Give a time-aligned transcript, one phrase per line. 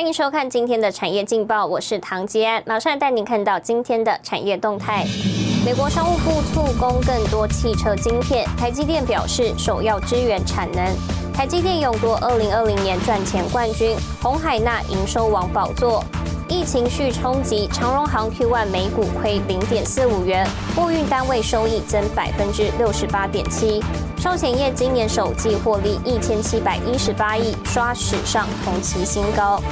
[0.00, 5.04] 欢迎收看今天的产业劲报，我是唐吉安，马上带您看到今天的产业动态。
[5.62, 10.82] 美国商务部促供更多汽车晶片，台积电表示首要支援产能。
[11.34, 16.02] 台积电勇夺二零二零年赚钱冠军，红海纳营收王宝座。
[16.48, 23.84] 疫情续冲击，长荣航 Q1 每股亏零点四五元，货运单位收益增百分之六十八点七。
[24.18, 29.62] 寿险业今年首季获利一千七百一十八亿，刷史上同期新高。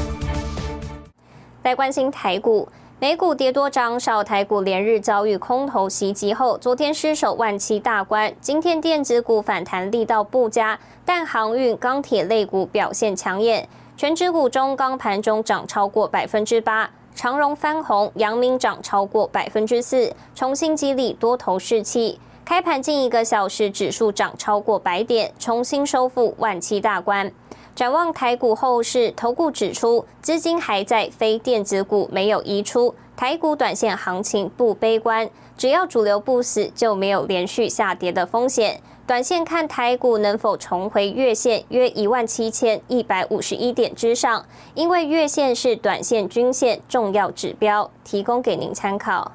[1.68, 2.66] 来关心台股，
[2.98, 8.32] 美股跌多涨少，台股连日遭遇空头袭击后，昨天失守万七大关。
[8.40, 13.68] 今天电子股反弹力道不佳，但航运、钢铁类股表现抢眼。
[13.98, 22.18] 全指股中，钢盘中涨超过百分之八，长荣翻红，阳明涨超过百分之四，重新激励多头士气。
[22.46, 27.30] 开盘近一个小时，指数涨超过百点，重新收复万七大关。
[27.78, 38.80] 展望台股后市，投顾指出，资金还在非电子股没有移出，台股短线行情不悲观，只要主流不死，就没有连续下跌的风险。
[39.06, 49.30] 短线看台股能否重回月线约一万七千一百五十一点之上，因为月线是短线均线重要指标，提供给您参考。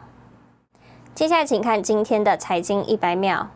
[1.16, 3.48] 接下来请看今天的财经一百秒。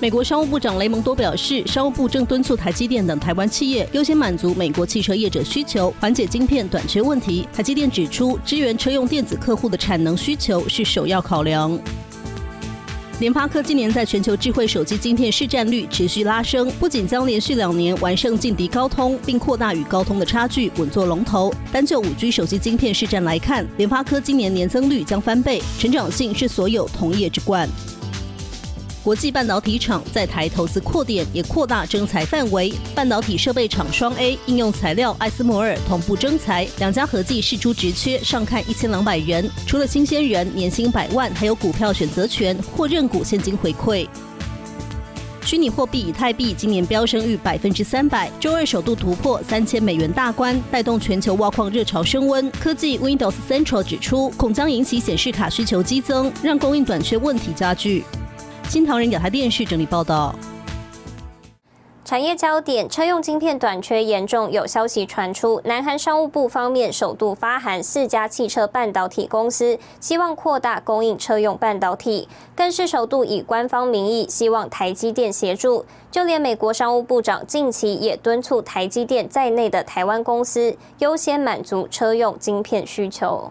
[0.00, 7.48] 美国商务部长雷蒙多表示，商务部正敦促台积电等台湾企业优先满足美国汽车业者需求，缓解晶片短缺问题。
[7.52, 11.76] 台积电指出，支援车用电子客户的产能需求是首要考量。
[13.18, 21.52] 联发科今年在全球智慧手机晶片市占率持续拉升，不仅将连续两年完胜劲敌高通，并扩大与高通的差距，稳坐龙头。
[21.72, 27.68] 单就五 G 手机晶片市占来看，联发科今年年增率将翻倍，成长性是所有同业之冠。
[29.08, 32.70] 国际半导体厂在台投资扩点，也扩大征才范围。
[32.94, 39.50] 半导体设备厂双 A 应用材料艾斯摩尔同步征才，两家合计释出职缺，上看一千两百元。
[39.66, 44.06] 除了新鲜人年薪百万，还有股票选择权或认股现金回馈。
[45.42, 52.50] 虚拟货币以太币今年飙升逾百分之三百，周二首度突破三千美元大关，带动全球挖矿热潮升温。
[52.60, 58.04] 科技 Windows Central 指出，恐将引起显示卡需求激增，让供应短缺问题加剧。
[58.68, 60.34] 新唐人亚太电视整理报道。
[62.04, 75.86] 产业焦点：车用晶片短缺严重，有消息传出，南韩商务部方面首度发函四家汽车半导体公司，希望扩大供应车用半导体，更是首度以官方名义希望台积电协助。
[76.10, 83.50] 就连美国商务部长近期也敦促台积电在内的台湾公司优先满足车用晶片需求。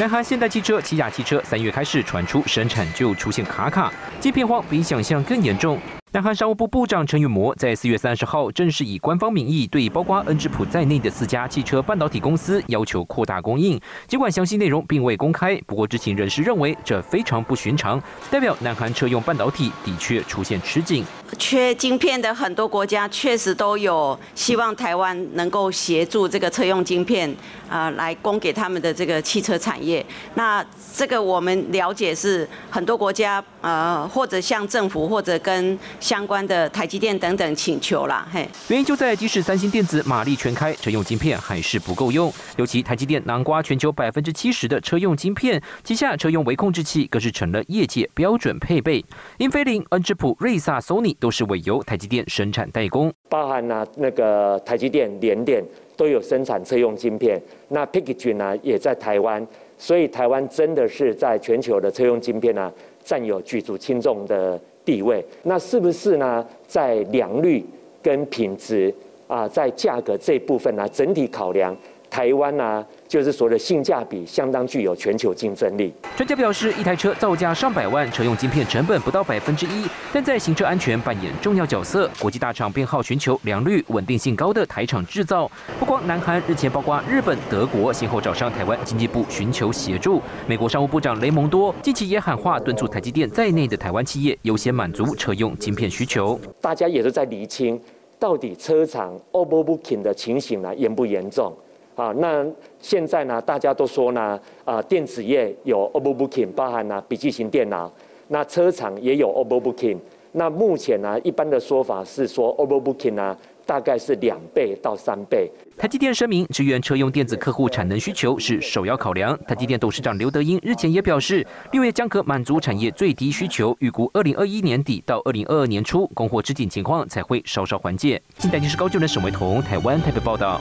[0.00, 5.78] 南韩现代汽车、起亚汽车三月开始传出生产就出现卡卡，晶片荒比想象更严重。
[6.12, 13.80] 南韩商务部部长陈宇模在四月三十号正式以官方名义对包括恩智浦在内的四家汽车半导体公司要求扩大供应。
[14.08, 21.04] 尽管详细内容并未公开，不过知情人士认为这非常不寻常，代表南韩车用半导体的确出现吃紧。
[21.38, 27.32] 缺晶片的很多国家确实都有希望台湾能够协助这个车用晶片，
[27.68, 30.04] 啊，来供给他们的这个汽车产业。
[30.34, 38.48] 那这个我们了解是很多国家，呃，或者向政府或者跟相关的台积电等等请求啦，嘿。
[38.68, 42.32] 原因就在即使三星电子马力全开，车用晶片还是不够用。
[42.56, 49.04] 尤其台积电南瓜全球百分之七十的车用晶片，旗下车用微控制器更是成了业界标准配备。
[49.36, 55.62] 英飞凌、恩智浦、瑞萨、Sony 都是委由台积电生产代工，包含呢那个台积电、联电
[55.96, 57.40] 都有生产车用晶片。
[57.68, 59.46] 那 p i c k g 呢也在台湾，
[59.76, 62.72] 所以台湾真的是在全球的车用晶片呢
[63.04, 64.58] 占有举足轻重的。
[64.90, 66.44] 地位，那是不是呢？
[66.66, 67.64] 在良率
[68.02, 68.92] 跟品质
[69.28, 71.76] 啊，在价格这部分呢，整体考量，
[72.10, 72.84] 台湾呢？
[73.06, 75.92] 就是说的性价比相当具有全球竞争力。
[76.16, 82.10] 专家表示，一台车造价上百万，车用晶片成本不到百分之一，但在行车安全扮演重要角色。
[82.20, 85.50] 国际大厂偏好寻求良率、稳定性高的台厂制造。
[85.78, 90.20] 不光南韩，日前包括日本、德国先后找上台湾经济部寻求协助。
[90.46, 96.38] 美国商务部长雷蒙多近期也喊话，敦促台积电在内的台湾企业优先满足车用晶片需求。
[96.60, 97.80] 大家也都在厘清，
[98.18, 101.52] 到底车厂 overbooking 的情形呢严不严重？
[101.94, 102.46] 啊，那
[102.80, 107.92] 现在呢，大家都说呢，啊，电子业有 overbooking，包含呢笔记型电脑，
[108.28, 109.98] 那车厂也有 overbooking。
[110.32, 113.36] 那目前呢，一般的说法是说 overbooking 呢。
[113.66, 115.48] 大概是两倍到三倍。
[115.78, 119.38] 台积电声明，支援车用电子客户产能需求是首要考量。
[119.44, 128.20] 台积电董事长刘德英日前也表示，六月将可满足产业最低需求，预估二零二一年底到二零二二年初供货吃紧情况才会稍稍缓解。
[128.38, 130.60] 近代电视高就能沈维彤台湾台北报道。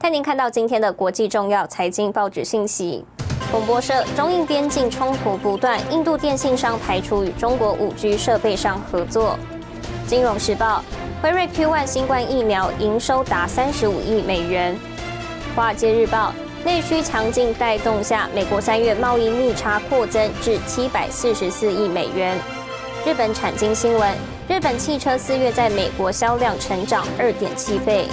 [0.00, 3.04] 带您看到今天的国际重要财经报纸信息。
[3.50, 9.36] 广播社：中印边境冲突不断，印度电信商排除与中国五 G 设备商合作。
[10.06, 10.84] 金融时报：
[11.20, 14.78] 辉瑞 Q1 新冠疫苗营收达三十五亿美元。
[15.56, 16.32] 华尔街日报：
[16.64, 22.38] 内需强劲带动下，美国三月贸易逆差扩增至七百四十四亿美元。
[23.04, 24.14] 日本产经新闻：
[24.48, 28.06] 日本汽车四月在美国销量成长二点七倍。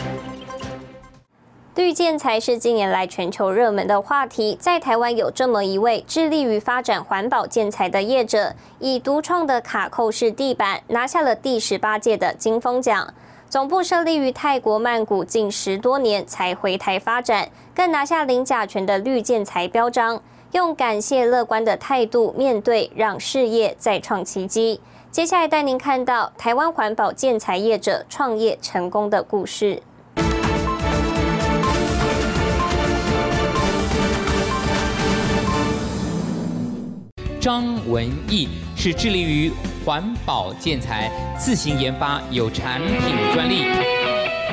[1.75, 13.13] 绿建材是近年来全球热门的话题，在台湾有这么一位致力于发展环保建材的业者，以独创的卡扣式地板拿下了第十八届的金风奖。
[13.49, 20.21] 总部设立于泰国曼谷，近十多年才回台发展，更拿下零甲醛的绿建材标章，
[20.53, 24.79] 用感谢乐观的态度面对，让事业再创奇迹。
[25.11, 29.83] 接下来带您看到台湾环保建材业者创业成功的故事。
[37.45, 39.51] 张文义是致力于
[39.85, 43.65] 环保建材，自行研发有产品专利。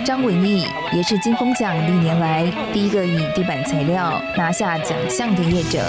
[0.05, 5.83] 张文义也是金风奖历年来第一个以地板材料拿下奖项的业者。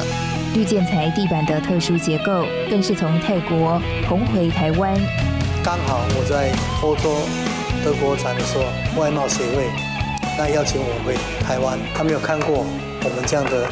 [0.56, 4.96] 绿建材地板的特殊结构，更是从泰国红回台湾。
[5.62, 7.18] 刚好我在欧洲
[7.84, 8.64] 德国展的时候，
[9.02, 9.66] 外贸协会
[10.38, 11.16] 那邀请我回
[11.46, 13.68] 台湾，他没有看过我们这样的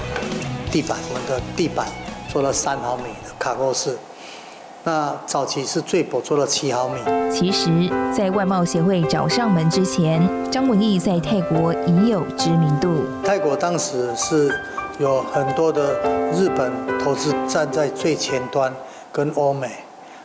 [0.69, 1.87] 地板，我们的地板。
[2.31, 3.97] 做了三毫米的卡扣式，
[4.85, 6.97] 那早期是最薄做了七毫米。
[7.29, 7.69] 其实，
[8.15, 13.03] 在外贸协会找上门之前，张文义在泰国已有知名度。
[13.21, 14.57] 泰国当时是
[14.97, 15.99] 有很多的
[16.31, 18.73] 日本投资站在最前端，
[19.11, 19.69] 跟欧美，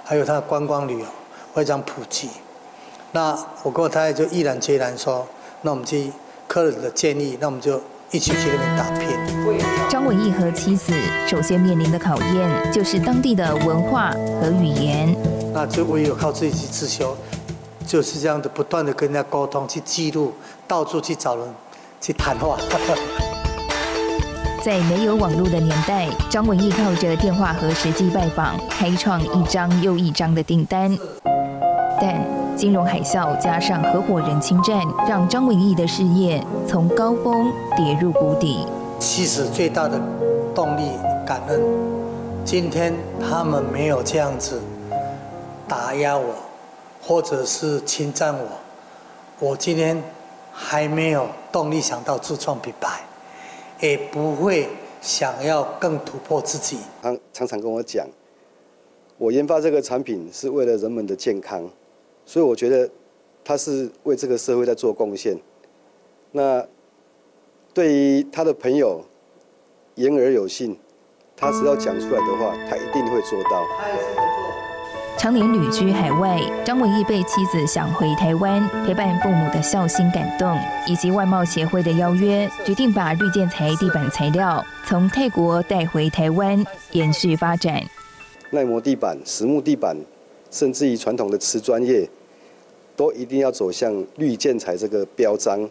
[0.05, 1.07] 还有它的观光旅游
[1.55, 2.31] 非常普及。
[3.11, 5.27] 那我跟我太太就毅然决然说，
[5.63, 6.13] 那我们去
[6.47, 7.81] 客人的建议，那我们就。
[8.13, 9.09] 一起去那边打拼。
[9.89, 10.93] 张文义和妻子
[11.27, 14.11] 首先面临的考验就是当地的文化
[14.41, 15.15] 和语言。
[15.53, 17.17] 那就唯有靠自己去自修，
[17.87, 20.35] 就是这样的不断的跟人家沟通，去记录，
[20.69, 21.47] 到处去找人
[22.01, 22.59] 去谈话。
[24.63, 30.99] 在没有网络的年代，张文义靠着电话和实际拜访，开创一张又一张的订单。
[32.01, 32.23] 但
[32.57, 38.67] 金融海啸加上合伙人侵占，让张文义的事业从高峰跌入谷底。
[38.99, 40.01] 其实最大的
[40.55, 40.93] 动力
[41.27, 41.61] 感恩，
[42.47, 44.59] 今天他们没有这样子
[45.69, 46.35] 打压我，
[47.03, 48.47] 或者是侵占我，
[49.39, 50.03] 我今天
[50.51, 53.01] 还没有动力想到自创品牌，
[53.81, 54.67] 也不会
[55.03, 56.79] 想要更突破自己。
[57.03, 58.07] 他常常跟我讲，
[59.19, 61.63] 我研发这个产品是为了人们的健康。
[62.27, 62.91] 所以我觉得
[63.45, 65.39] 他是为这个社会在做贡献。
[66.33, 66.67] 那
[67.73, 69.03] 对于他的朋友
[69.95, 70.77] 言而有信，
[71.37, 73.65] 他只要讲出来的话，他一定会做到。
[75.17, 86.63] 常年旅居海外，张文义被妻子想回台湾陪伴父母的孝心感动，以及外贸协会的邀约，决定把绿建材地板材料从泰国带回台湾，
[86.93, 87.83] 延续发展。
[88.51, 89.97] 耐磨地板、实木地板，
[90.51, 92.09] 甚至于传统的瓷砖业。
[92.97, 95.69] 都一定要走向绿建材这个标章，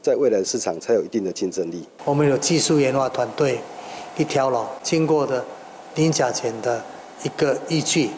[0.00, 1.84] 在未来的市场才有一定的竞争力。
[2.04, 3.58] 我们有技术研发团队，
[4.16, 5.44] 一条龙经过的
[5.96, 6.82] 零甲醛的
[7.24, 8.10] 一个依据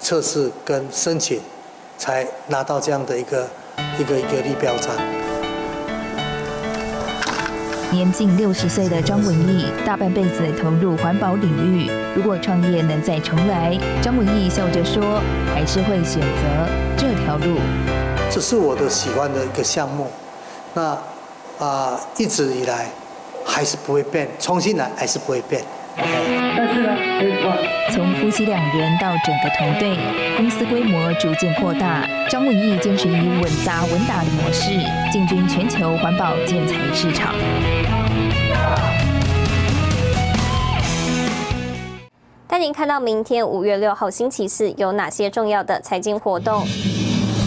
[0.00, 1.38] 测试跟申请，
[1.98, 3.46] 才拿到这样的一个
[3.98, 4.96] 一个一个绿标章。
[7.92, 11.90] 年近六十岁的张文义，大半辈子投入环保领域。
[12.14, 15.20] 如果创业能再重来，张文义笑着说，
[15.52, 17.56] 还是会选择这条路。
[18.28, 20.08] 这是我的喜欢的一个项目，
[20.74, 20.98] 那
[21.64, 22.86] 啊一直以来
[23.44, 25.62] 还是不会变，重新来还是不会变。
[25.96, 26.96] 但是呢，
[27.92, 29.96] 从夫妻两人到整个团队，
[30.36, 32.04] 公司规模逐渐扩大。
[32.28, 34.70] 张文义坚持以稳扎稳打的模式，
[35.12, 37.34] 进军全球环保建材市场。
[42.48, 46.66] 带您看到明天五月六号星期四有哪些重要的财经活动。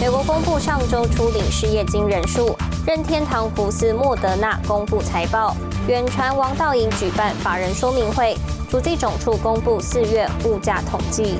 [0.04, 2.54] 美国公布上周初领失业金人数，
[2.86, 5.56] 任天堂、福斯、莫德纳公布财报，
[5.88, 8.36] 远传、王道营举办法人说明会，
[8.68, 11.38] 主计总处公布四月物价统计。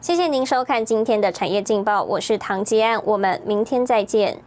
[0.00, 4.40] 谢谢您收看今天的产业劲报，我是唐吉安，我们明天再见。